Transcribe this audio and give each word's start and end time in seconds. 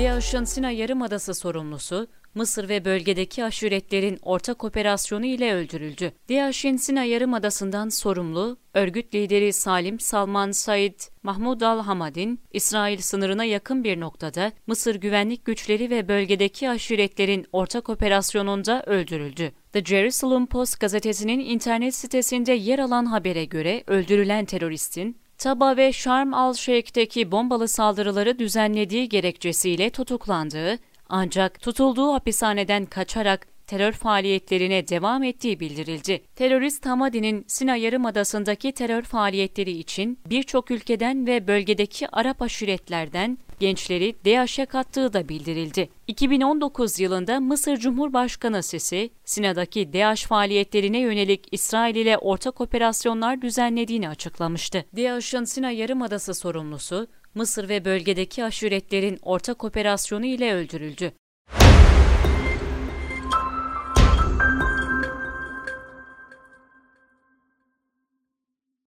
DAEŞ'ın 0.00 0.44
Sina 0.44 0.70
Yarımadası 0.70 1.34
sorumlusu, 1.34 2.06
Mısır 2.34 2.68
ve 2.68 2.84
bölgedeki 2.84 3.44
aşiretlerin 3.44 4.18
ortak 4.22 4.64
operasyonu 4.64 5.26
ile 5.26 5.54
öldürüldü. 5.54 6.12
DAEŞ'in 6.28 6.76
Sina 6.76 7.04
Yarımadası'ndan 7.04 7.88
sorumlu, 7.88 8.56
örgüt 8.74 9.14
lideri 9.14 9.52
Salim 9.52 10.00
Salman 10.00 10.50
Said 10.50 11.00
Mahmud 11.22 11.60
al-Hamadin, 11.60 12.40
İsrail 12.52 12.98
sınırına 12.98 13.44
yakın 13.44 13.84
bir 13.84 14.00
noktada 14.00 14.52
Mısır 14.66 14.94
güvenlik 14.94 15.44
güçleri 15.44 15.90
ve 15.90 16.08
bölgedeki 16.08 16.70
aşiretlerin 16.70 17.46
ortak 17.52 17.88
operasyonunda 17.88 18.82
öldürüldü. 18.86 19.52
The 19.72 19.84
Jerusalem 19.84 20.46
Post 20.46 20.80
gazetesinin 20.80 21.40
internet 21.40 21.94
sitesinde 21.94 22.52
yer 22.52 22.78
alan 22.78 23.06
habere 23.06 23.44
göre 23.44 23.84
öldürülen 23.86 24.44
teröristin 24.44 25.16
Taba 25.40 25.76
ve 25.76 25.92
Şarm 25.92 26.34
al-Şeyh'teki 26.34 27.32
bombalı 27.32 27.68
saldırıları 27.68 28.38
düzenlediği 28.38 29.08
gerekçesiyle 29.08 29.90
tutuklandığı 29.90 30.78
ancak 31.08 31.60
tutulduğu 31.60 32.12
hapishaneden 32.12 32.86
kaçarak 32.86 33.46
terör 33.70 33.92
faaliyetlerine 33.92 34.88
devam 34.88 35.22
ettiği 35.22 35.60
bildirildi. 35.60 36.22
Terörist 36.36 36.86
Hamadi'nin 36.86 37.44
Sina 37.48 37.76
Yarımadası'ndaki 37.76 38.72
terör 38.72 39.02
faaliyetleri 39.02 39.70
için 39.70 40.18
birçok 40.26 40.70
ülkeden 40.70 41.26
ve 41.26 41.46
bölgedeki 41.46 42.08
Arap 42.08 42.42
aşiretlerden 42.42 43.38
gençleri 43.60 44.16
DAEŞ'e 44.24 44.66
kattığı 44.66 45.12
da 45.12 45.28
bildirildi. 45.28 45.88
2019 46.06 47.00
yılında 47.00 47.40
Mısır 47.40 47.76
Cumhurbaşkanı 47.76 48.62
Sisi, 48.62 49.10
Sina'daki 49.24 49.92
DAEŞ 49.92 50.26
faaliyetlerine 50.26 50.98
yönelik 50.98 51.48
İsrail 51.52 51.96
ile 51.96 52.18
ortak 52.18 52.60
operasyonlar 52.60 53.42
düzenlediğini 53.42 54.08
açıklamıştı. 54.08 54.84
DAEŞ'ın 54.96 55.44
Sina 55.44 55.70
Yarımadası 55.70 56.34
sorumlusu, 56.34 57.06
Mısır 57.34 57.68
ve 57.68 57.84
bölgedeki 57.84 58.44
aşiretlerin 58.44 59.18
ortak 59.22 59.64
operasyonu 59.64 60.26
ile 60.26 60.54
öldürüldü. 60.54 61.12